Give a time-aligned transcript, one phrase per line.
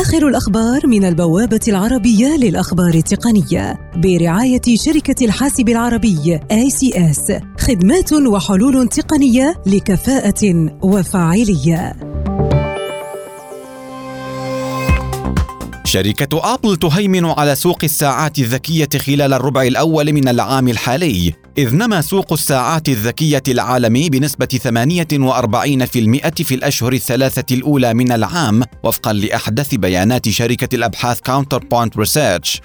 [0.00, 9.62] آخر الأخبار من البوابة العربية للأخبار التقنية برعاية شركة الحاسب العربي ACS خدمات وحلول تقنية
[9.66, 11.92] لكفاءة وفاعلية.
[15.84, 21.45] شركة أبل تهيمن على سوق الساعات الذكية خلال الربع الأول من العام الحالي.
[21.58, 29.12] إذ نما سوق الساعات الذكية العالمي بنسبة 48% في الأشهر الثلاثة الأولى من العام وفقا
[29.12, 32.60] لأحدث بيانات شركة الأبحاث Counterpoint Research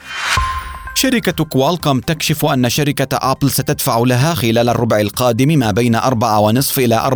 [0.95, 7.11] شركة كوالكوم تكشف أن شركة أبل ستدفع لها خلال الربع القادم ما بين 4.5 إلى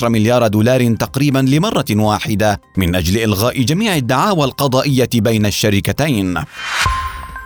[0.00, 6.44] 4.7 مليار دولار تقريبا لمرة واحدة من أجل إلغاء جميع الدعاوى القضائية بين الشركتين.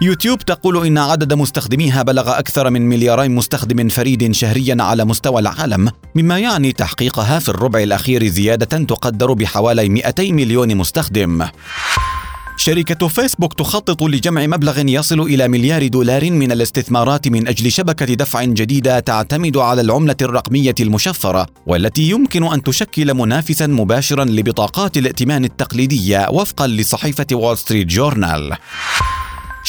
[0.00, 5.90] يوتيوب تقول إن عدد مستخدميها بلغ أكثر من مليارين مستخدم فريد شهريا على مستوى العالم
[6.14, 11.46] مما يعني تحقيقها في الربع الأخير زيادة تقدر بحوالي 200 مليون مستخدم
[12.56, 18.44] شركة فيسبوك تخطط لجمع مبلغ يصل إلى مليار دولار من الاستثمارات من أجل شبكة دفع
[18.44, 26.28] جديدة تعتمد على العملة الرقمية المشفرة والتي يمكن أن تشكل منافسا مباشرا لبطاقات الائتمان التقليدية
[26.30, 28.56] وفقا لصحيفة وول ستريت جورنال.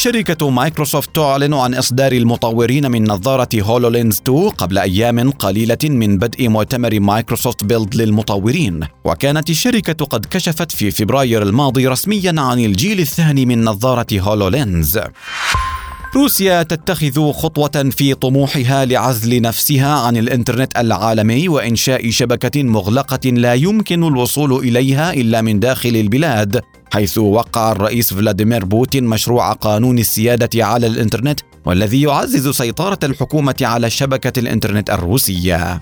[0.02, 6.50] شركة مايكروسوفت تعلن عن إصدار المطورين من نظارة HoloLens 2 قبل أيام قليلة من بدء
[6.50, 8.80] مؤتمر مايكروسوفت Build للمطورين.
[9.05, 15.00] وكانت الشركة قد كشفت في فبراير الماضي رسميا عن الجيل الثاني من نظارة هولولينز
[16.15, 24.03] روسيا تتخذ خطوة في طموحها لعزل نفسها عن الإنترنت العالمي وإنشاء شبكة مغلقة لا يمكن
[24.03, 26.61] الوصول إليها إلا من داخل البلاد
[26.93, 33.89] حيث وقع الرئيس فلاديمير بوتين مشروع قانون السيادة على الإنترنت والذي يعزز سيطرة الحكومة على
[33.89, 35.81] شبكة الإنترنت الروسية.